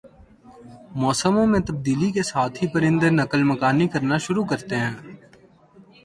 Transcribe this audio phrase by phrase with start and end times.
[1.01, 4.93] موسموں میں تبدیلی کے ساتھ ہی پرندے نقل مکانی کرنا شروع کرتے ہیں